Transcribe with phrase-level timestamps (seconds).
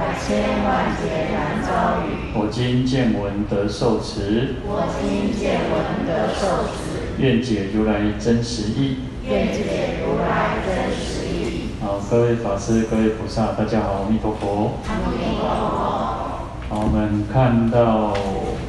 [0.00, 2.32] 百千万劫难遭遇。
[2.32, 4.54] 我今见闻得受持。
[4.64, 7.20] 我今见闻得受持。
[7.22, 9.00] 愿解如来真实义。
[9.28, 11.68] 愿解如来真实义。
[11.82, 14.80] 好，各位法师、各位菩萨，大家好，阿弥陀佛。
[14.88, 15.50] 阿弥陀佛。
[16.70, 18.14] 好，我们看到《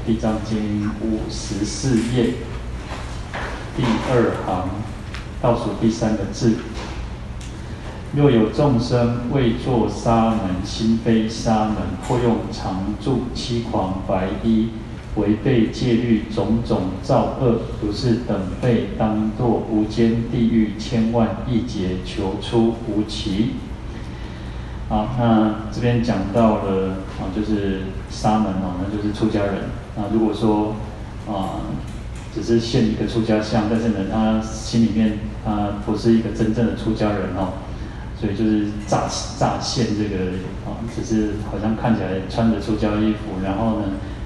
[0.05, 2.33] 地藏经》五十四页
[3.77, 4.69] 第二行
[5.41, 6.55] 倒数第三个字。
[8.13, 11.75] 若有众生未作沙门，心非沙门，
[12.05, 14.67] 或用常住、七狂、白衣，
[15.15, 23.51] 违背戒律，种种造恶，如是等辈，当堕无间地狱千万亿劫，求出无期。
[24.89, 29.55] 好，那这边讲到了啊，就是沙门哦，那就是出家人。
[29.95, 30.75] 啊，如果说
[31.29, 31.63] 啊，
[32.35, 37.53] 只是现一个出家相，但是呢，他心里面他不是一个真正的出家人哦。
[38.21, 40.25] 所以就是乍乍现这个
[40.63, 43.85] 啊，只是好像看起来穿着出家衣服，然后呢，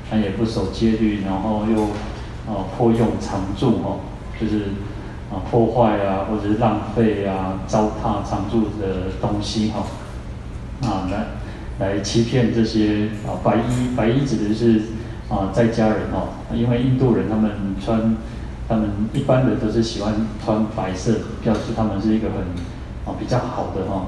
[0.10, 1.84] 他也不守戒律，然后又
[2.52, 4.00] 啊破用常住哦，
[4.38, 4.64] 就是
[5.32, 9.86] 啊破坏啊，或者是浪费啊，糟蹋常住的东西哈，
[10.86, 11.28] 啊来
[11.80, 14.82] 来欺骗这些啊白衣白衣指的是
[15.30, 17.50] 啊在家人哦，因为印度人他们
[17.82, 18.18] 穿，
[18.68, 22.75] 他们一般的都是喜欢穿白色，表示他们是一个很。
[23.06, 24.08] 啊，比较好的哈，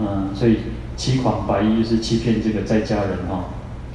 [0.00, 0.58] 嗯，所以
[0.96, 3.44] 七狂白衣就是欺骗这个在家人哈，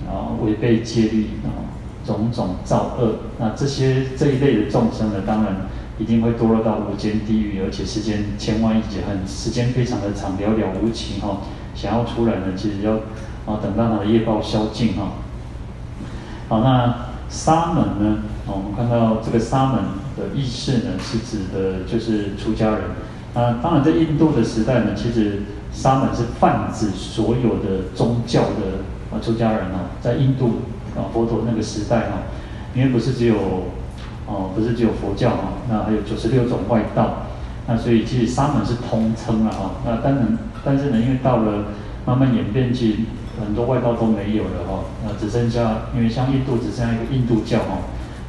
[0.08, 1.68] 啊，违背戒律啊，
[2.06, 5.68] 种种造恶，那这些这一类的众生呢，当然
[6.00, 11.42] 一定会堕落到无间地狱，而且时间千万亿劫，很时间非常的长，寥寥无几哈。
[11.76, 12.94] 想要出来呢，其实要
[13.46, 15.14] 啊等到他的业报消尽哈。
[16.48, 18.24] 好，那沙门呢？
[18.48, 19.84] 我们看到这个沙门
[20.18, 22.82] 的意思呢，是指的就是出家人。
[23.34, 30.60] 啊，当然，在印度的时代呢，其实沙门是泛指所有的宗教的啊出家人哦，在印度
[30.98, 32.24] 啊佛陀那个时代哈，
[32.76, 33.36] 因为不是只有
[34.28, 37.28] 哦，不是只有佛教哈，那还有九十六种外道，
[37.68, 39.72] 那所以其实沙门是通称了哈。
[39.86, 41.64] 那当然，但是呢，因为到了
[42.06, 43.06] 慢慢演变去，
[43.40, 47.78] 很多外道都没有了哈，那只剩下，因为像印度只剩下一个印度教哈，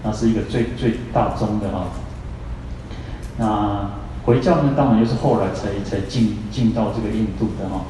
[0.05, 1.87] 那是一个最最大宗的哈，
[3.39, 4.02] 那。
[4.25, 7.85] 回教呢，当然又是后来才才进进到这个印度的哈。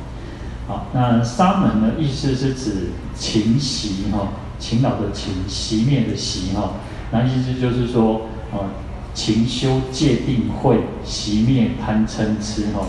[0.67, 4.29] 好，那沙门呢，意思是指勤习哈，
[4.59, 6.75] 勤劳的勤，习灭的习哈。
[7.11, 8.73] 那意思就是说，啊，
[9.13, 12.87] 勤修戒定慧，习灭贪嗔痴哈。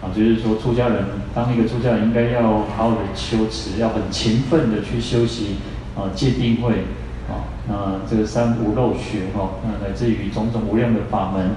[0.00, 2.42] 啊，就是说出家人当一个出家人，应该要
[2.76, 5.56] 好好的修持，要很勤奋的去修习
[5.96, 6.84] 啊戒定慧
[7.28, 7.50] 啊。
[7.68, 11.50] 那这个三无漏学哈，那来自于种种无量的法门。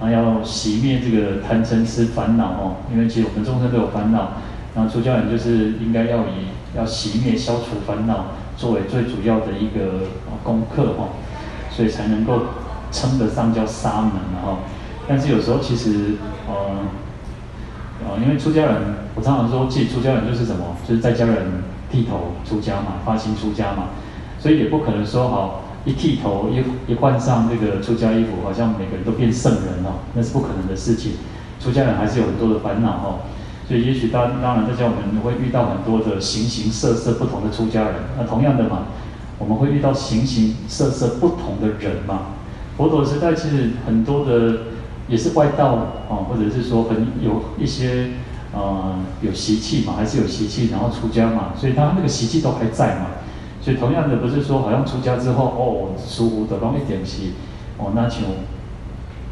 [0.00, 4.32] 然后要熄灭这个贪嗔痴烦恼哦，因为其实我们众生都有烦恼，
[4.74, 8.26] 然后出家人就是应该要以要熄灭、消除烦恼
[8.56, 10.06] 作为最主要的一个
[10.44, 11.08] 功课哈，
[11.70, 12.42] 所以才能够
[12.92, 14.58] 称得上叫沙门哈。
[15.08, 16.16] 但是有时候其实
[16.46, 16.54] 呃
[18.06, 18.74] 呃，因为出家人，
[19.16, 23.88] 我常常说，自己出家人就是什么，就是在家人剃头出家嘛，发心出家嘛，
[24.38, 25.64] 所以也不可能说好。
[25.88, 31.12] 一剃头，一一换上这个出家衣服，好像每个人都变圣人了，那是不可能的事情。
[31.58, 33.18] 出家人还是有很多的烦恼哈，
[33.66, 37.94] 所以也许当当然，大家我们会遇到很多的形形色色不同的出家人。
[38.18, 38.88] 那同样的嘛，
[39.38, 42.36] 我们会遇到形形色色不同的人嘛。
[42.76, 44.58] 佛陀时代其实很多的
[45.08, 45.74] 也是外道
[46.10, 48.10] 啊，或者是说很有一些
[48.52, 53.06] 呃有习气嘛，还是有习气，然后出家嘛，所以他那个习气都还在嘛。
[53.68, 57.34] 所以同样的，不是说好像出家之后哦，舒服的容易点起
[57.76, 58.16] 哦，那就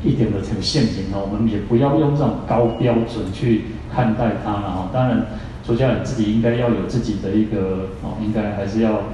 [0.05, 1.27] 一点的成陷阱哦。
[1.33, 4.91] 我们也不要用这种高标准去看待它了哈。
[4.93, 5.25] 当然，
[5.65, 9.05] 出家人自己应该要有自己的一个哦，应该还是要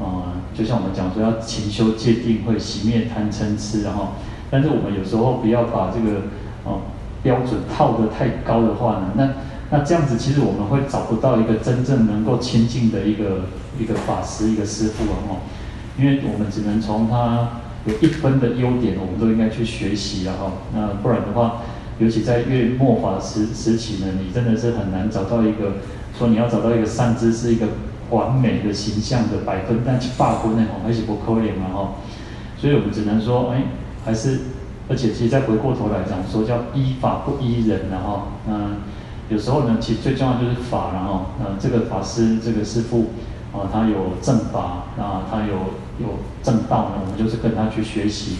[0.00, 4.08] 呃，就像我们讲说要勤修戒定慧，熄灭贪嗔痴，然后，
[4.50, 6.22] 但是我们有时候不要把这个
[6.64, 6.80] 哦
[7.22, 9.28] 标准套得太高的话呢，那。
[9.76, 15.18] 那这样子，其实我们会找不到一个真正能够亲近的一个一个法师、一个师父啊！
[15.28, 15.36] 哈，
[15.98, 20.36] 因为我们只能从他有一分的优点，我们都应该去学习啊！
[20.38, 21.62] 哈，那不然的话，
[21.98, 25.78] 尤其在越末法时时期呢，你真的是很难找到一个
[26.16, 27.66] 说你要找到一个善知识、一个
[28.10, 31.94] 完美的形象的百分，但去罢婚那种还是不可怜嘛哈。
[32.56, 33.64] 所以我们只能说，哎，
[34.04, 34.38] 还是，
[34.88, 38.76] 而且其实再回过头来讲，说叫依法不依人然后，嗯，
[39.30, 43.06] 有时候呢，其实最重要就是法然后，嗯，这个法师这个师父
[43.52, 45.54] 啊，他有正法，啊，他有
[45.98, 48.36] 有正道呢，我们就是跟他去学习。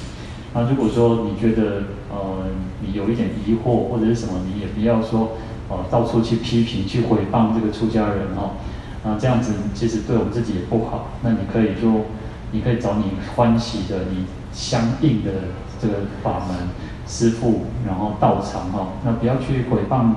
[0.52, 2.44] 那如果说你觉得呃
[2.80, 5.32] 你有一点疑惑或者是什么，你也不要说
[5.70, 8.52] 呃到处去批评去诽谤这个出家人哦，
[9.04, 11.08] 那这样子其实对我们自己也不好。
[11.22, 12.04] 那你可以就
[12.52, 13.04] 你可以找你
[13.34, 15.30] 欢喜的你相应的
[15.80, 16.68] 这个法门
[17.06, 20.12] 师父，然后道场哈，那不要去诽谤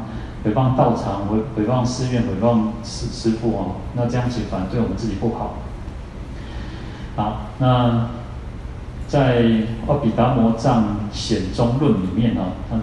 [0.47, 5.57] 诽谤道场，诽诽谤寺院，诽谤师师父哦，那这样子反而对我们自己不好。
[7.15, 8.07] 好，那。
[9.07, 9.41] 在
[9.87, 12.75] 《阿毗达摩藏显宗论》里面呢，他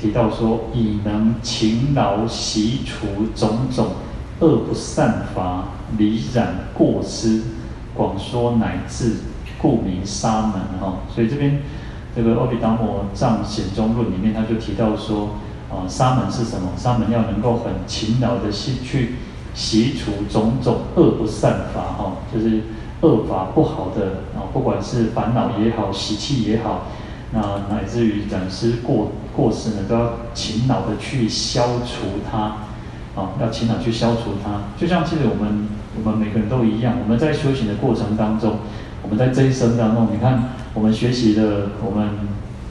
[0.00, 3.88] 提到说，以能勤劳习除种种
[4.40, 5.64] 恶不善法，
[5.98, 7.42] 离染过失，
[7.94, 9.16] 广说乃至，
[9.58, 11.00] 故名沙门哈。
[11.14, 11.60] 所以这边
[12.16, 15.32] 这个《阿毗达摩藏显宗论》里面，他就提到说，
[15.70, 16.70] 啊，沙门是什么？
[16.76, 19.14] 沙门要能够很勤劳的去去
[19.54, 22.62] 习除种种恶不善法哈，就是。
[23.02, 26.86] 恶法不好的啊，不管是烦恼也好，习气也好，
[27.30, 32.38] 那乃至于染失过过失呢，都要勤劳的去消除它，
[33.14, 34.62] 啊，要勤劳去消除它。
[34.80, 35.68] 就像其实我们
[36.02, 38.60] 我们每个人都一样，我们在修行的过程当中，
[39.02, 42.08] 我们在这一生当中，你看我们学习的，我们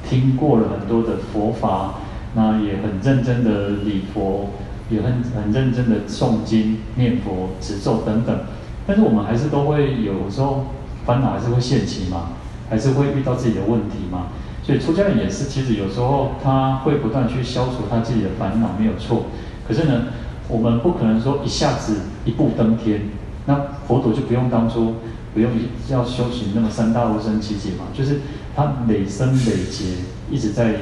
[0.10, 2.00] 听过了很多的佛法，
[2.36, 4.52] 那也很认真的礼佛，
[4.90, 8.38] 也很很认真的诵经、念佛、持咒等等。
[8.86, 10.68] 但是我们还是都会有时候
[11.06, 12.34] 烦恼还是会现起嘛，
[12.70, 14.28] 还是会遇到自己的问题嘛。
[14.62, 19.26] 所以出家人也是，其实有时候他会不断去消除他自己的烦恼，没有错。
[19.68, 20.06] 可是呢，
[20.48, 23.10] 我们不可能说一下子一步登天。
[23.48, 24.96] 那佛陀就不用当初
[25.34, 25.52] 不用
[25.90, 28.22] 要修行那么三大阿僧只劫嘛，就是
[28.56, 29.86] 他累生累劫
[30.32, 30.74] 一直在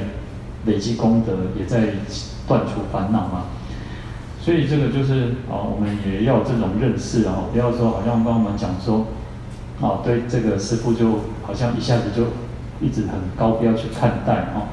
[0.66, 1.94] 累积功德，也在
[2.48, 3.46] 断除烦恼嘛。
[4.42, 9.06] 所以这个就是啊，我们也要这种认识啊，不要说好像跟我们讲说，
[9.82, 12.24] 啊，对这个师父就好像一下子就
[12.86, 14.68] 一直很高标去看待哦。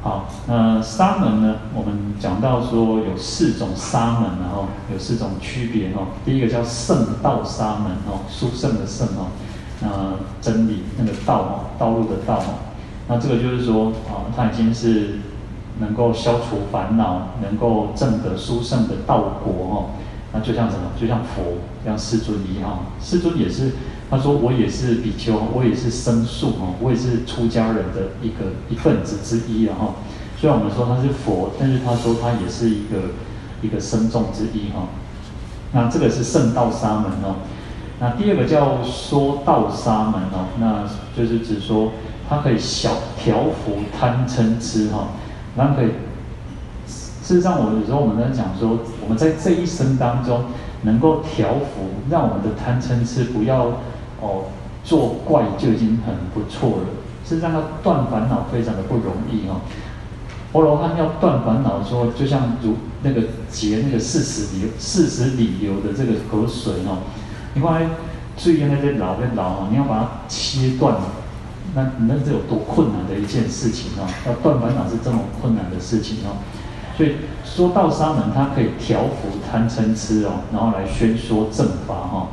[0.00, 6.08] 好，那沙门呢，我们讲到说有四种沙门，然后有四种区别哦。
[6.24, 9.26] 第一个叫圣道沙门哦，殊胜的圣哦，
[9.80, 9.88] 那
[10.40, 12.71] 真理那个道哦，道路的道哦，
[13.12, 15.18] 那这个就是说啊，他已经是。
[15.80, 19.74] 能够消除烦恼，能够证得殊胜的道果哦，
[20.32, 20.90] 那就像什么？
[21.00, 21.42] 就像佛，
[21.82, 22.80] 像世尊一样。
[23.00, 23.72] 世尊也是，
[24.10, 29.94] 他说我也是比丘，我也是僧宿哦，我也是出家人的一个一份子之一啊哈。
[30.38, 33.14] 虽然我们说他是佛，但是他说他也是一个
[33.62, 34.88] 一个僧众之一哈。
[35.72, 37.36] 那这个是圣道沙门哦。
[37.98, 40.84] 那第二个叫说道沙门哦，那
[41.16, 41.92] 就是指说
[42.32, 45.08] 它可以小调伏贪嗔痴哈。
[45.54, 45.88] 然后可以，
[46.86, 50.44] 事实上，我有时候我们在讲说，我们在这一生当中
[50.82, 53.66] 能够调伏，让我们的贪嗔痴不要
[54.20, 54.44] 哦
[54.82, 56.86] 作怪，就已经很不错了。
[57.24, 59.60] 事实上，要断烦恼非常的不容易哦。
[60.54, 66.98] 阿罗汉要断烦恼，说就像如那个截那个四十里四十里流的这个河水哦，
[67.54, 67.90] 你看
[68.36, 70.96] 最原来在老在老哦，你要把它切断。
[71.74, 76.36] 那那是有多困难的一件事情哦，要断烦恼是这么困难的事情哦，
[76.96, 82.28] 所以说道沙门它可以调伏贪嗔痴哦，然后来宣说正法哈，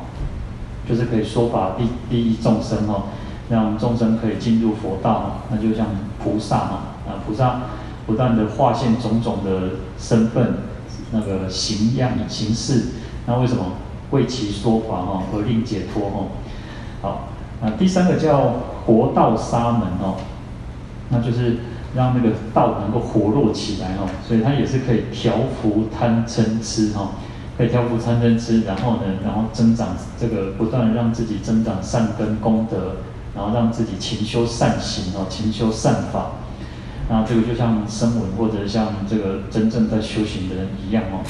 [0.86, 3.04] 就是可以说法利利益众生哦，
[3.48, 5.86] 让众生可以进入佛道，那就像
[6.22, 6.72] 菩萨嘛
[7.08, 7.62] 啊，菩萨
[8.06, 10.54] 不断的化现种种的身份，
[11.12, 12.88] 那个形样形式，
[13.26, 13.64] 那为什么
[14.10, 16.26] 为其说法哈，而令解脱哈，
[17.00, 17.28] 好。
[17.60, 18.54] 啊，第三个叫
[18.84, 20.16] 活道沙门哦，
[21.10, 21.58] 那就是
[21.94, 27.10] 让那个道能够活络起来哦，所以它也是可以调伏贪嗔痴哈，
[27.58, 32.96] 可以调伏贪嗔痴，然后呢，然后增长这个不断让自己增长善根功德，
[33.34, 36.32] 然后让自己勤修善行哦，勤修善法，
[37.08, 41.20] 那这个就像声闻或者像这个真正在修行的人一样哦。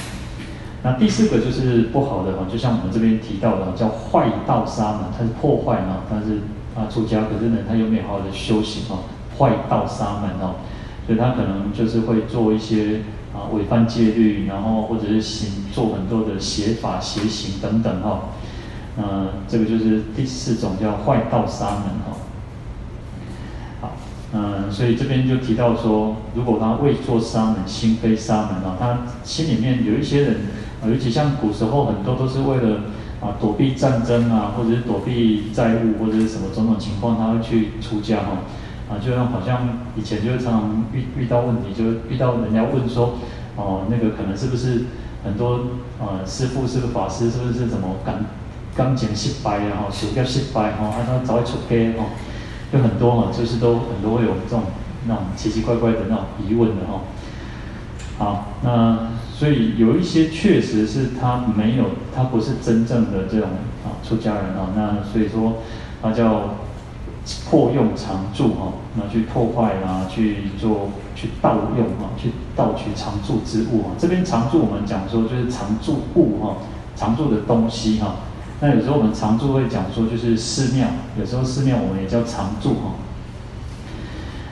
[0.83, 6.41] 那第四个就是不好的哈，就像我们这边提到的，叫坏道沙门，它是破坏嘛，它是
[6.77, 9.05] 啊出家，可是呢，他又没有好好的修行哦，
[9.39, 10.57] 坏道沙门哦，
[11.07, 13.01] 所以他可能就是会做一些
[13.35, 18.21] 啊违反戒律，然后或者是行做很多的邪法邪行等等哈，
[18.97, 22.17] 嗯，这个就是第四种叫坏道沙门哈。
[23.81, 23.93] 好，
[24.33, 30.37] 嗯，所以这边就提到说，如果他未做沙门，心非沙门啊，他心里面有一些人。
[30.83, 32.81] 尤其像古时候很多都是为了
[33.21, 38.31] 啊躲避战争啊，或者是躲避债务或者是什么种种情况，他会去出家哈。
[38.91, 43.15] 啊，就像好像以前就常常遇遇到问题，就遇到人家问说，
[43.55, 44.87] 哦，那个可能是不是
[45.23, 45.61] 很多
[46.01, 48.17] 呃师父是不是法师，是不是怎么钢
[48.75, 52.07] 钢琴失败啊，哈，手表失败哈，啊，他早会出家哈，
[52.73, 54.65] 就很多哈，就是都很多会有这种
[55.07, 57.03] 那种奇奇怪怪的那种疑问的哈。
[58.19, 59.11] 好，那
[59.41, 63.49] 所以有一些确实是他没有，他不是真正的这种
[63.87, 65.63] 啊出家人啊，那所以说
[66.03, 66.57] 他叫。
[67.49, 73.91] 破用常住哈，那去破坏啦，去做去盗用哈，去盗取常住之物哈。
[73.99, 76.57] 这边常住我们讲说就是常住物哈，
[76.97, 78.17] 常住的东西哈。
[78.61, 80.89] 那有时候我们常住会讲说就是寺庙，
[81.21, 82.95] 有时候寺庙我们也叫常住哈。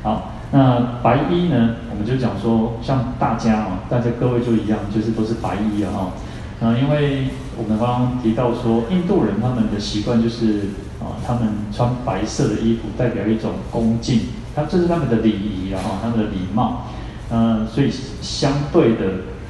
[0.02, 6.66] 好，那白衣呢，我们就讲说像大家啊，大家各位就一样，就是都是白衣啊哈。
[6.66, 10.70] 啊，因为我们刚刚提到说印度人他们的习惯就是。
[10.98, 14.18] 啊，他们穿白色的衣服代表一种恭敬，
[14.52, 16.86] 他这是他们的礼仪啊，哈，他们的礼貌。
[17.30, 17.88] 嗯、所以
[18.20, 19.04] 相对的，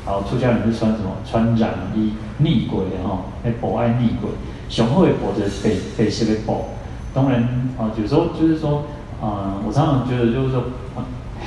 [0.05, 1.11] 好，出家人是穿什么？
[1.25, 4.29] 穿染衣逆鬼的哈，哎，博爱逆鬼，
[4.69, 6.69] 雄厚的博着白白色的博。
[7.15, 7.43] 当然
[7.79, 8.85] 啊，有时候就是说，
[9.23, 10.65] 啊、我常常觉得就是说，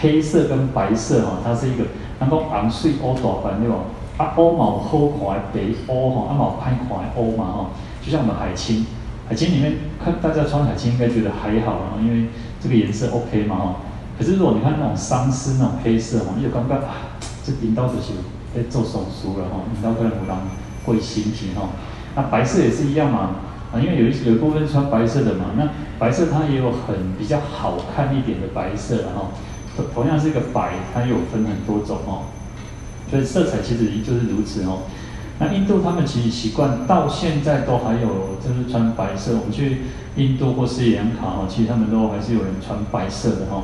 [0.02, 1.86] 黑色跟白色哈，它是一个
[2.20, 3.76] 能够昂睡欧大板对吧？
[4.18, 7.70] 啊，欧毛好看白欧哈，啊毛歹看欧嘛哈，
[8.04, 8.86] 就像我们海青。
[9.30, 12.28] 海青里面看大家穿海青应该觉得还好啊，因为
[12.60, 13.76] 这个颜色 OK 嘛哈。
[14.18, 18.14] 可是如果你看那种桑丝那种黑色哈，你就感觉啊，这领导就是
[18.54, 20.38] 在做手术了哈，领导可能有人
[20.86, 21.70] 会心情哈。
[22.16, 23.36] 那白色也是一样嘛
[23.74, 29.22] 啊，因为有一有一部分穿白色的嘛，那白色它也有很比较好看一点的白色哈。
[29.22, 29.51] 同
[29.94, 32.24] 同样是一个白，它有分很多种哦，
[33.10, 34.84] 所以色彩其实也就是如此哦。
[35.40, 39.38] 那印度他们其实习惯到现在都还有，就是穿白色。
[39.38, 39.82] 我们去
[40.16, 43.64] 印度或斯里兰卡哈，其实他们都还是有人穿白色的哈。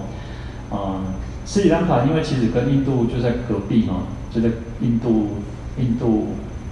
[0.71, 1.03] 嗯，
[1.45, 4.49] 斯里兰卡因为其实跟印度就在隔壁哈，就在
[4.81, 5.27] 印度
[5.77, 6.29] 印度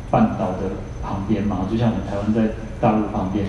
[0.09, 0.73] 半岛的
[1.03, 3.45] 旁边嘛，就像我们台湾在大陆旁边。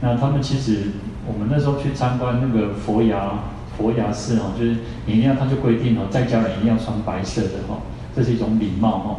[0.00, 0.92] 那他们其实
[1.26, 3.30] 我们那时候去参观那个佛牙
[3.78, 7.78] 佛牙寺哈，就是你一定要他就规定哈，在家人一定要穿白色的哈，
[8.14, 9.16] 这是一种礼貌哈。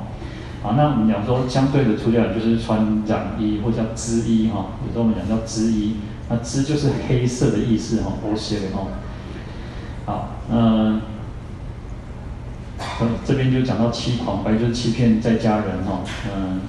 [0.62, 5.96] 好，那我们讲说相对的出家人就是穿染衣或叫织衣哈，有时候我们讲叫织衣，
[6.30, 8.88] 那织就是黑色的意思哈，黑色的哈。
[10.06, 11.00] 好，嗯，
[13.24, 16.02] 这边就讲到欺狂，白就是欺骗在家人哈，
[16.36, 16.60] 嗯，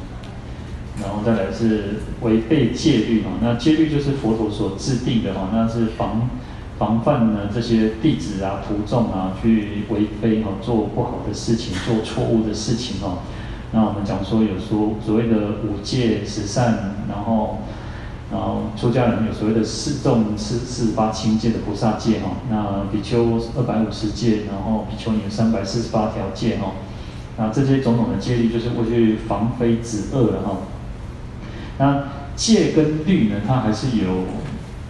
[1.02, 6.28] 然后再来是违背戒律哈，那戒律就是佛陀所制定的哈，那是防
[6.80, 13.18] 防范呢这些弟子啊徒众啊去违背哈，做不好的事情，做错误的事情哈。
[13.72, 17.58] 那我们讲说有说所谓的五戒十善，然后，
[18.32, 26.72] 然后出家人有所谓的四众四四十八轻戒的菩萨戒哈，那比丘二百五十戒，然后比丘尼三百四十八条戒哈，
[27.36, 30.56] 那这些种种的戒律就是过去防非止恶了哈。
[31.76, 34.24] 那戒跟律呢，它还是有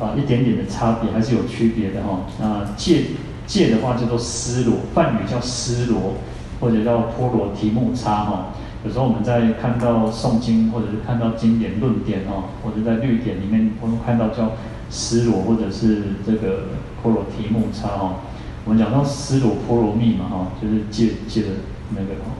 [0.01, 2.21] 啊一点点的差别，还是有区别的哈。
[2.41, 3.05] 那戒
[3.47, 6.15] 戒的话叫做尸罗，梵语叫尸罗，
[6.59, 8.47] 或者叫波罗提木叉哈。
[8.83, 14.53] 有时候我们在看到诵经，或者是看到经典论点哦，或者在律典里面，我们看到叫
[14.91, 16.65] 尸罗，或者是这个
[17.03, 18.15] 波罗提木叉哦。
[18.65, 21.49] 我们讲到尸罗波罗蜜嘛哈，就是戒戒的
[21.91, 22.33] 那个哈。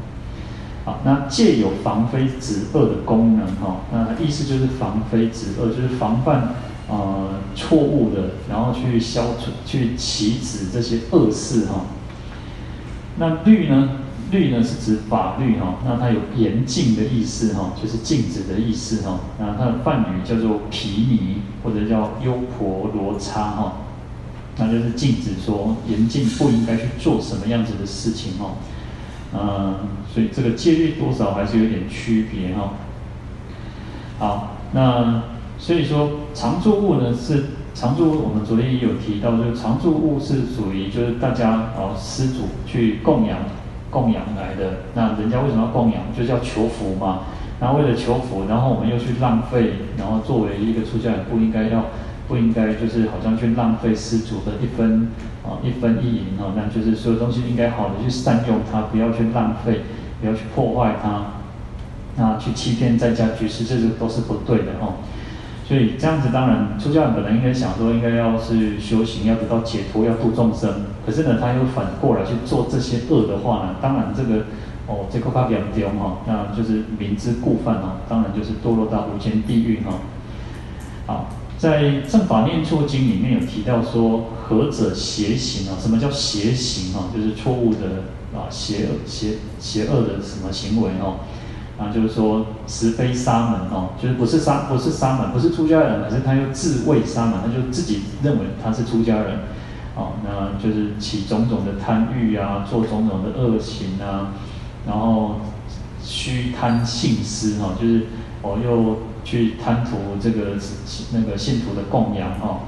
[0.83, 6.55] 好，那戒有防非止恶的功能哈，那意思就是防非止恶，就是防范
[6.91, 11.87] 呃错误的，然后去消除、去起止这些恶事哈。
[13.17, 13.91] 那律呢？
[14.31, 19.19] 律呢是指法律哈，那它有严禁的意思哈，就是禁止的意思哈。
[19.41, 23.73] 那它的梵语叫做毗尼，或者叫优婆罗叉哈，
[24.57, 28.53] 那就是禁止说严禁不应该去做什么样子的事情哈。
[29.35, 32.75] 嗯，所以这个戒律多少还是有点区别哈。
[34.21, 35.25] 好，那
[35.61, 37.45] 所以说常住物呢是
[37.77, 43.39] 常住物，我们昨天也有提到，就是常住物是属于就是大家哦施主去供养。
[43.93, 46.01] 供养来的，那人家为什么要供养？
[46.17, 47.23] 就是要求福嘛。
[47.59, 51.87] 那为了求福，然后我们又去浪费，然后作为一个出家人，不应该要，
[52.29, 55.09] 不应该就是好像去浪费施主的一分
[55.43, 56.55] 啊一分一银哈。
[56.55, 59.81] 那就是所有东西应该好的去善用它，不要去浪费，
[60.21, 61.25] 不要去破坏它，
[62.15, 65.03] 那去欺骗在家居士，这个都是不对的哦。
[65.71, 70.87] 所以这样子，当然出家人本来应该想说，应该要是修行，要得到解脱，要度众生。
[71.07, 74.47] 可是呢，他又反过来去做这些恶的话呢，当然这个
[74.89, 80.01] 哦，这个较严重哈，那就是明知故犯哦，当然就是堕落到无间地狱哈。
[81.07, 85.79] 好，在《正法念处经》里面有提到说，何者邪行啊？
[85.81, 87.15] 什么叫邪行啊？
[87.15, 88.03] 就是错误的
[88.37, 91.21] 啊，邪恶邪邪恶的什么行为哦？
[91.81, 99.39] 啊，就是说实非沙门哦，就是不是沙不是沙门，不是出家人，可是他又自谓沙门，他就自己认为他是出家人，
[99.97, 104.35] 哦，那就是起种种的贪欲啊，做种种的恶行啊，
[104.87, 105.41] 然后
[106.03, 108.07] 虚贪信施哈，就是
[108.43, 108.99] 我又。
[109.23, 110.57] 去贪图这个
[111.13, 112.61] 那个信徒的供养哦，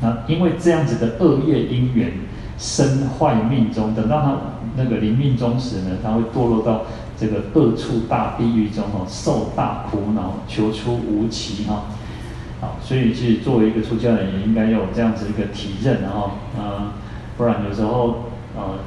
[0.00, 2.10] 那因为这样子的恶业因缘
[2.56, 4.36] 身坏命终，等到他
[4.78, 6.84] 那个临命终时呢，他会堕落到
[7.18, 11.84] 这个恶处大地狱中哦，受大苦恼，求出无期哈。
[12.60, 16.92] 好，所以其实作为一个出家人，也应该有这样子一个体认然后，嗯，
[17.36, 18.24] 不然有时候
[18.56, 18.78] 呃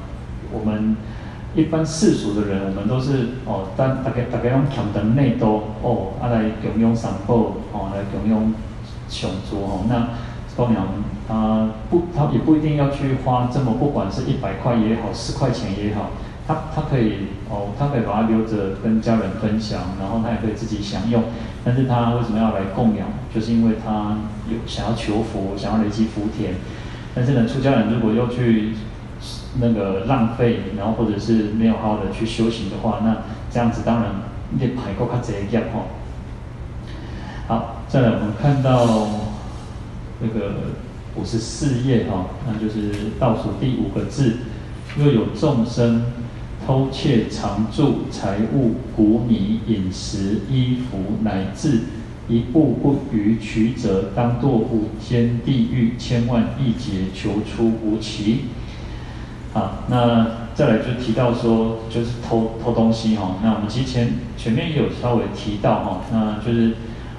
[0.51, 0.95] 我们。
[1.55, 7.33] 一般世俗的人，我们都是哦，但大概大概用强的内都哦，啊来供养三宝
[7.71, 8.53] 哦，来供养
[9.09, 9.85] 熊猪哦。
[9.89, 10.09] 那
[10.55, 10.85] 供养
[11.27, 16.11] 他不，他也不一定要去花这么，不管是一百块也好，十块钱也好，
[16.47, 21.23] 他他可以哦，他可以把它留着跟家人分享，然后他也可以自己享用。
[21.65, 23.07] 但是他为什么要来供养？
[23.33, 24.17] 就是因为他
[24.49, 26.55] 有想要求福，想要累积福田。
[27.13, 28.73] 但是呢，出家人如果又去。
[29.59, 34.11] 那个浪费，然后或者是没有好好的去修行的话，那这样子当然
[34.51, 35.87] 你排过较侪业吼。
[37.47, 39.07] 好，再来我们看到
[40.21, 40.51] 那个
[41.15, 44.37] 五十四页哈，那就是倒数第五个字，
[44.95, 46.03] 若有众生
[46.67, 51.83] 偷窃常住财物、谷米、饮食、衣服，乃至
[52.27, 58.39] 一步不逾取者，当堕无间地狱，千万亿劫，求出无期。
[59.53, 63.37] 啊，那再来就提到说，就是偷偷东西哈。
[63.41, 66.73] 那我们之前前面也有稍微提到哈，那就是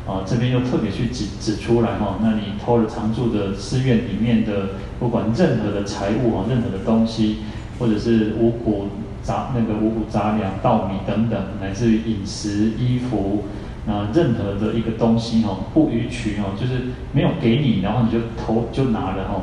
[0.07, 2.19] 啊这边又特别去指指出来哈。
[2.21, 7.39] 那你偷了常住的寺院里面的，不管任何的财物啊，任何的东西，
[7.79, 8.89] 或者是五谷
[9.29, 13.45] 杂那个五谷杂粮、稻米等等，乃至于饮食、衣服，
[13.85, 19.35] 那任何的一个东西哈，不予取哦，就是没有给你，然后你就偷就拿了哈。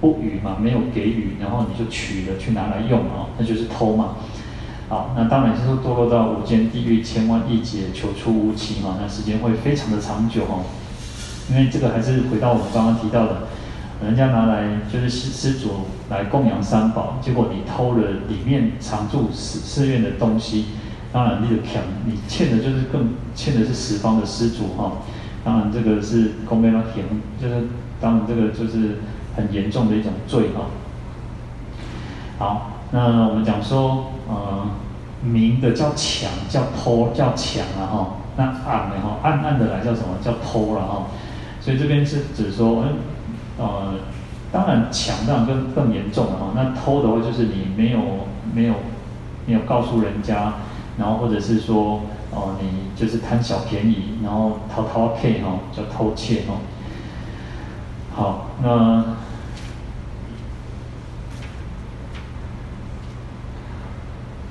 [0.00, 4.16] 不予嘛，没有给予，然后你就取了去拿来用哦，那就是偷嘛。
[4.88, 8.96] 好，那当然就是堕落到无间地狱，千万亿劫，求出无期嘛。
[9.00, 10.60] 那时间会非常的长久哈。
[11.50, 13.48] 因为这个还是回到我们刚刚提到的，
[14.04, 20.66] 人家拿来就是施施主来供养三宝，结果你偷了里面常住寺寺院的东西，
[21.12, 24.92] 当然你就欠，你欠的就是更欠的是十方的施主哈。
[25.44, 27.04] 当然这个是公开了田，
[27.40, 27.68] 就是
[28.00, 28.96] 当然这个就是。
[29.36, 30.64] 很严重的一种罪哈。
[32.38, 34.66] 好，那我们讲说，呃，
[35.22, 38.16] 明的叫抢，叫偷，叫抢了哈。
[38.38, 40.16] 那暗的哈，暗暗的来叫什么？
[40.22, 41.08] 叫偷了哈。
[41.60, 42.96] 所以这边是指说，嗯
[43.58, 43.94] 呃，
[44.52, 46.52] 当然抢当然更更严重了哈。
[46.54, 47.98] 那偷的话就是你没有
[48.54, 48.74] 没有
[49.46, 50.54] 没有告诉人家，
[50.98, 56.54] 然后或者是说，哦、你就是贪小便宜，然后偷偷窃哈，叫偷窃哈。
[58.14, 59.04] 好，那。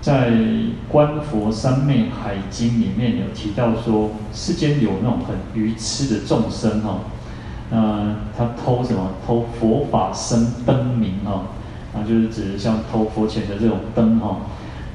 [0.02, 0.30] 在
[0.88, 7.00] 《观佛三昧海经》里面有提到说，世间有那种很愚痴的众生哈，
[7.76, 9.10] 那他偷什么？
[9.28, 11.48] 偷佛法僧灯明哈，
[11.94, 14.38] 那就是指像偷佛前的这种灯哈，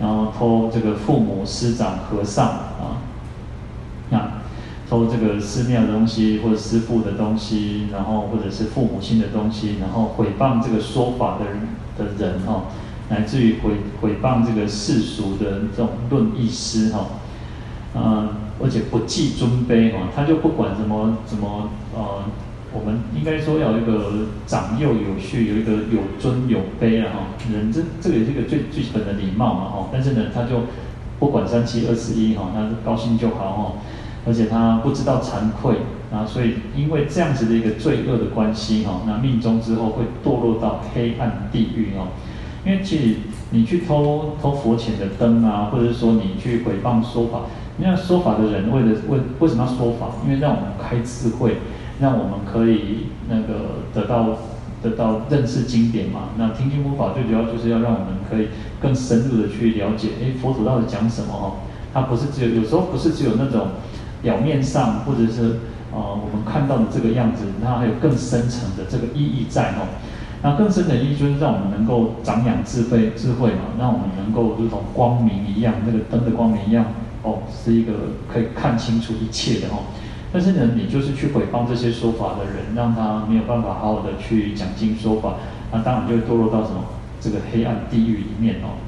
[0.00, 3.04] 然后偷这个父母师长和尚啊，
[4.08, 4.32] 那
[4.88, 12.62] 偷这个寺庙的东西或者师父的东西，然后或者是父母亲的东西，然后毁谤这个说法的人的人哈。
[13.10, 17.06] 乃至于毁毁谤这个世俗的这种论义师哈，
[17.94, 18.28] 嗯，
[18.62, 22.22] 而且不计尊卑哈，他就不管什么什么呃，
[22.72, 27.18] 我们应该说要一个长幼有序，有一个有尊有卑啊哈，
[27.52, 30.62] 人这这个也是一个最最基本的礼貌嘛哈，但是呢，他就
[31.18, 33.72] 不管三七二十一哈，他高兴就好哈，
[34.26, 35.76] 而且他不知道惭愧
[36.12, 42.08] 啊，所以因为这样子的一个罪恶的关系哈，那命终之后会堕落到黑暗地狱哦。
[42.64, 43.16] 因为其实
[43.50, 47.40] 你去偷偷佛前的灯啊，或者是说你去诽谤说法，
[47.78, 50.08] 那说法的人为了为为什么要说法？
[50.24, 51.56] 因为让我们开智慧，
[52.00, 54.38] 让我们可以那个得到
[54.82, 56.30] 得到认识经典嘛。
[56.36, 58.48] 那听经闻法最主要就是要让我们可以
[58.80, 61.52] 更深入的去了解，哎，佛祖到底讲什么哦？
[61.92, 63.68] 它不是只有有时候不是只有那种
[64.22, 65.58] 表面上或者是
[65.92, 69.86] 呃我们看到的这个样子，它还有更深层的这个意义在哦。
[70.42, 76.86] 那更深的意义就是让我们能够长养智慧，智慧嘛，让我们能够如同光明一样，那个灯的光明一样，
[77.22, 77.92] 哦，是一个
[78.32, 79.84] 可以看清楚一切的哦。
[80.32, 85.34] 但是呢，你就是去毁谤这些说法的人，让他没有办法好好的去讲经说法，
[85.72, 86.84] 那当然就会堕落到什么
[87.20, 88.78] 这个黑暗地狱里面哦。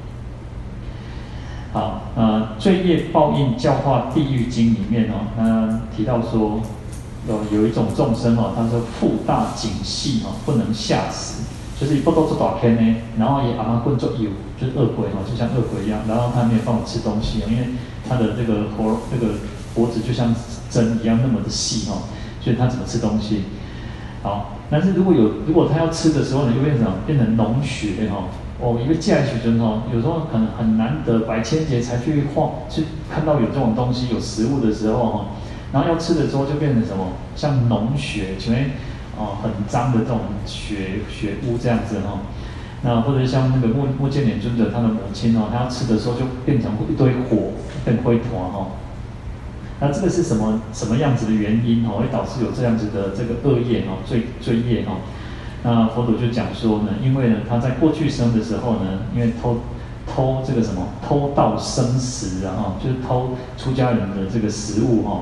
[1.73, 6.61] 好，呃，罪业报应教化地狱经里面哦，那提到说。
[7.25, 11.43] 有有一种众生哦，他说腹大颈细哦，不能下食，
[11.79, 14.29] 就是不都是短片呢，然后也阿妈棍作有，
[14.59, 17.67] 就是恶鬼哦，就像恶鬼一样，然后他没有办法吃东西哦，因为
[18.09, 19.35] 他的这个脖这个
[19.73, 20.35] 脖子就像
[20.73, 22.09] 针一样那么的细哦，
[22.41, 23.43] 所以他怎么吃东西？
[24.23, 28.23] 好，但是如果有如果他要吃的时候呢，又变成变成脓血哈
[28.59, 35.25] 哦，一个戒来学生哦，有时候可能很难得百千劫才去晃去看到有这种东西有食物的时候哈。
[35.73, 38.71] 然后要吃的时候就变成什么，像脓血，前面
[39.17, 42.19] 哦很脏的这种血血污这样子哈、哦。
[42.83, 48.67] 那或者像那个目目犍连尊者他的母亲哦，他要吃的时候就变成一堆火，变灰团哈。
[49.79, 55.01] 那这个是什么什么样子的原因哦，会导致有这样子的这个恶业哦，罪罪业哦。
[55.63, 59.57] 那佛祖就讲说呢，因为呢他在过去生的时候呢，因为偷
[60.07, 65.21] 偷这个什么偷盗生食啊，就是偷出家人的这个食物哈。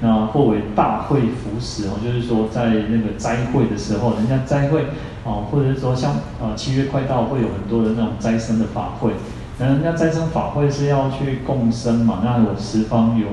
[0.00, 4.86] 那或为大会服食哦，就是说在那个斋会的时候，人家斋会
[5.24, 9.12] 哦，或者是说像呃七月快到，会有很多的那种斋生的法会。
[9.58, 13.28] 那人家斋生法会是要去共生嘛，那有十方有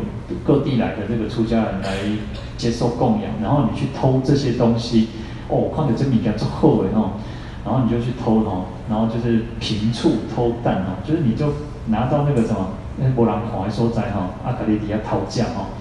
[0.45, 1.89] 各地来的这个出家人来
[2.57, 5.07] 接受供养，然后你去偷这些东西，
[5.47, 7.13] 哦，看着这米给做后尾哦，
[7.65, 11.53] 然后你就去偷哦，然后就是平处偷蛋哦，就是你就
[11.87, 15.73] 拿到那个什么那波浪狂来说在哈，阿卡利底下讨价哦。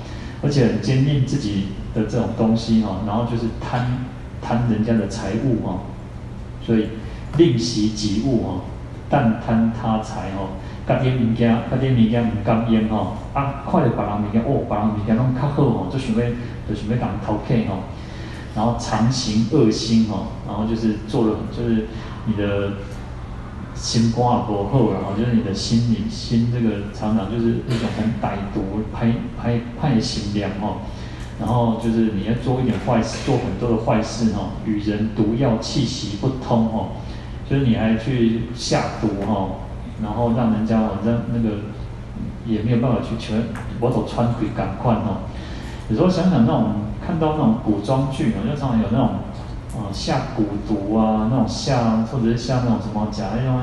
[0.43, 4.07] 而且很坚定自己的这种东西哈，然后就是贪
[4.41, 5.81] 贪人家的财物哈，
[6.65, 6.89] 所以
[7.37, 8.61] 吝惜己物哈，
[9.11, 10.49] 但贪他财哈，
[10.87, 16.23] 家己物件家己物件唔甘愿哈，啊，看到别人物件哦，别人物件拢较好吼，就想要
[16.69, 17.81] 就想要当偷客吼，
[18.55, 21.89] 然后常行恶心哈，然后就是做了就是
[22.25, 22.71] 你的。
[23.73, 30.83] 心肝也不好，然后就是你的心里心这个常常就是那种很歹毒、歹歹歹心量哦，
[31.39, 36.89] 然后就是你要做一点坏事，做很多的坏事哈，与人毒药气息不通哦，
[37.51, 39.49] 就是你还去下毒哈，
[40.01, 41.57] 然后让人家反正那个
[42.47, 43.43] 也没有办法去全
[43.81, 45.27] 我走穿鬼赶快哦，
[45.89, 49.11] 有时候想想那种看到那种古装剧哦，就常常有那种。
[49.73, 53.57] 啊，下蛊毒啊，那种下或者是下那种什么假那种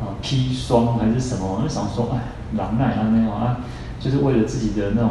[0.00, 3.58] 啊砒霜还是什么，我就想说，哎，狼奈啊那种啊，
[3.98, 5.10] 就是为了自己的那种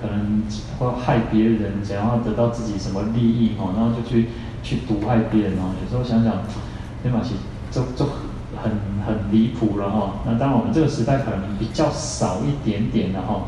[0.00, 0.42] 可能
[0.78, 4.30] 或害别人，想要得到自己什么利益哦，然后就去
[4.62, 5.76] 去毒害别人哦。
[5.84, 6.32] 有时候想想，
[7.02, 7.20] 对吧？
[7.22, 8.10] 其实就就
[8.62, 8.72] 很
[9.06, 10.20] 很离谱了哈。
[10.26, 13.42] 那当然我们这个时代可能比较少一点点的哈，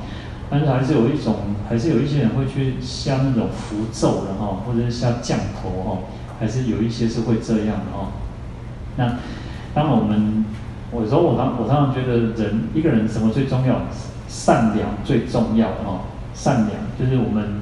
[0.48, 1.36] 但是还是有一种，
[1.68, 5.98] 还是有一些人会去下那种符咒的哈，或者是下降头哈。
[6.38, 8.12] 还是有一些是会这样的哦。
[8.96, 9.18] 那
[9.74, 10.44] 当然，我们
[10.90, 13.82] 我说我常我常常觉得人一个人什么最重要？
[14.26, 16.06] 善良最重要哦。
[16.32, 17.60] 善良就是我们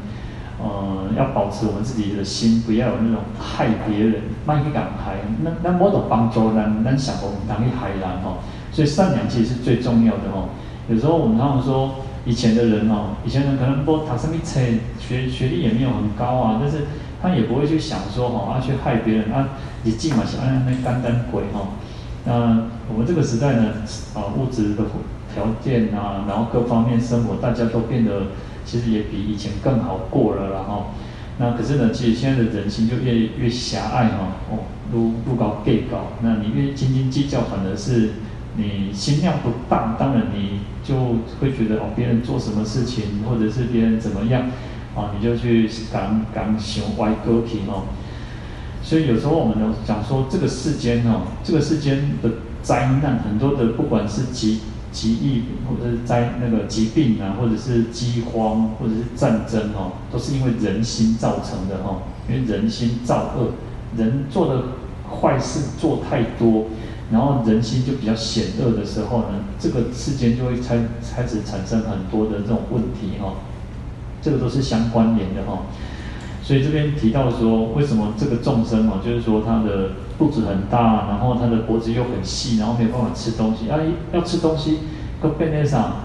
[0.58, 5.16] 呃要保持我们自己的心，不要有那种害别人、卖去敢害。
[5.42, 8.38] 那那我都帮助人，那想我们当去害人哦。
[8.72, 10.50] 所以善良其实是最重要的哦。
[10.88, 14.60] 有时候我们常常说，以前的人哦，以前人可能不读什么册，
[14.98, 16.86] 学学历也没有很高啊，但是。
[17.20, 19.48] 他也不会去想说哈，啊去害别人啊，
[19.82, 21.70] 你尽嘛想啊那干单鬼哈。
[22.24, 23.72] 那我们这个时代呢，
[24.14, 24.84] 啊物质的
[25.34, 28.28] 条件啊，然后各方面生活，大家都变得
[28.68, 30.88] 其实也比以前更好过了啦哈。
[31.38, 34.36] 那可是呢，其实现在的人心就越越狭隘哈。
[34.50, 38.10] 哦，路路高盖高，那你越斤斤计较，反而是
[38.56, 40.94] 你心量不大，当然你就
[41.40, 44.50] 会觉得哦，别人做什么事情，或者是别人怎么样。
[44.96, 47.84] 啊，你就去讲讲想歪歌皮哦，
[48.82, 49.54] 所以有时候我们
[49.86, 52.30] 讲说，这个世间哦，这个世间的
[52.62, 54.60] 灾难很多的，不管是疾
[54.92, 63.52] 疾疫，或者是灾那个疾病啊，或者是饥荒，或者是战争哦，都是因为人心造成的哦，因为人心造恶，
[63.96, 64.62] 人做的
[65.20, 66.66] 坏事做太多，
[67.10, 70.78] 然后人心就比较险恶的时候呢，这个世间就会开
[71.14, 73.34] 开始产生很多的这种问题哈。
[74.20, 75.62] 这个都是相关联的哈，
[76.48, 83.76] 所以这边提到说，为什么这个众生哦，就是说他的肚子很大，然后他的脖子又很细，然后没有办法吃东西，啊，
[84.14, 84.78] 要吃东西，
[85.20, 85.96] 个便那上，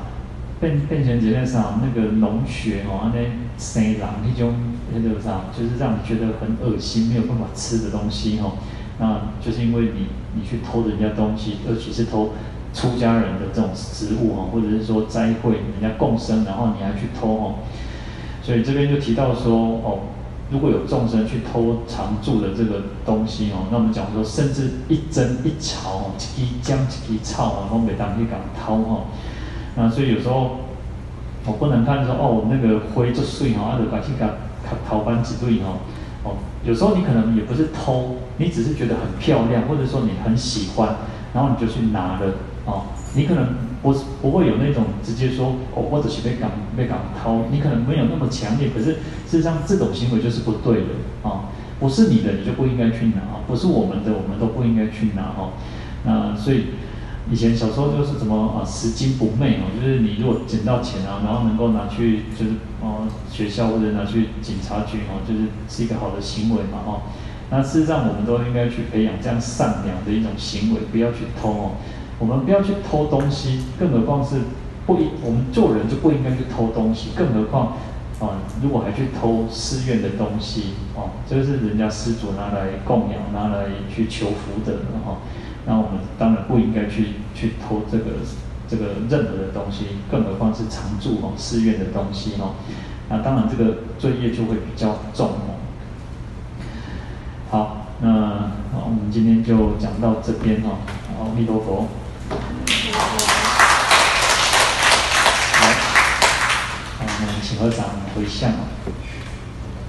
[0.60, 3.22] 便便前结那上那个脓血哦，那
[3.58, 4.54] 生狼那种
[4.94, 8.52] 那个啥，就是让你觉得很恶心，没有办法吃的东西哈，
[9.00, 12.32] 那就是因为你你去偷人家东西，尤其是偷
[12.74, 17.56] 出家人的这种食物哈，或者是说斋会人家共生，然后你还去偷哦，
[18.42, 20.00] 所以这边就提到说哦，
[20.54, 26.78] 如果有众生去偷常住的这个东西哦，那我们讲说，甚至一针一草哦，一姜
[27.10, 29.06] 一草哦，都每当去敢偷哦，
[29.76, 30.58] 那所以有时候
[31.46, 34.36] 我不能看说哦，那个灰就碎哦，啊就把去敢
[34.88, 35.82] 偷班几对哦。
[36.24, 40.96] 哦，有时候你可能也不是偷，你只是觉得很漂亮，或者说你很喜欢，
[41.34, 42.28] 然后你就去拿了
[42.66, 42.84] 哦。
[43.16, 43.48] 你可能
[43.84, 48.70] 不不会有那种直接说哦，或者是被港被港偷，你可能没有那么强烈。
[48.74, 48.94] 可是
[49.28, 55.50] 事实上，这种行为就是不对的啊、不是你的你就不应该去拿，不是我们的我们都不应该去拿哈、哦。
[56.06, 56.66] 那所以。
[57.32, 67.02] 以前小时候就是怎么啊，拾金不昧哦，就是你如果捡到钱啊，然后能够拿去就是哦学校或者拿去警察局哦，就是是一个好的行为嘛哦。
[67.50, 71.72] 那事实上我们都应该去培养这样善良的一种行为，不要去偷哦。
[72.20, 74.38] 我们不要去偷东西，更何况是
[74.86, 77.74] 不应我们做人就不应该去偷东西，更何况
[78.20, 85.18] 啊，如果还去偷寺院的东西哦，这是人家施主拿来供养，拿来去求福德的哈。
[85.66, 88.06] 那我们当然不应该去去偷这个
[88.68, 92.56] 这个任何的东西，更何况是常住哦寺院的东西哦。
[93.10, 95.60] 那当然这个罪业就会比较重哦。
[97.50, 100.78] 好，那，我们今天就讲到这边哦。
[101.20, 101.88] 阿弥陀佛。
[105.60, 105.68] 好，
[106.98, 108.52] 好，我们请合掌回向。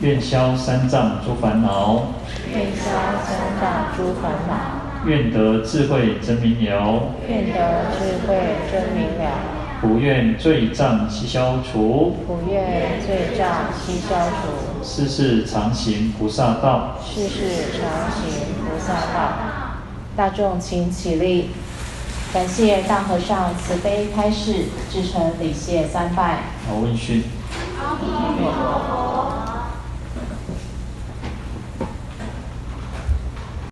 [0.01, 2.15] 愿消三障诸烦恼。
[2.53, 2.91] 愿消
[3.25, 5.05] 三障诸烦恼。
[5.05, 8.37] 愿得智慧真明了，愿得智慧
[8.71, 9.25] 真明了。
[9.81, 14.83] 不愿罪障悉消除，不愿罪障悉消除。
[14.83, 19.33] 世世常行菩萨道，世世常行菩萨道。
[20.17, 21.51] 大众请起立，
[22.35, 26.47] 感谢大和尚慈悲开示，至诚礼谢三拜。
[26.69, 27.23] 好，问讯。
[27.79, 28.09] 阿弥
[28.43, 29.44] 陀佛。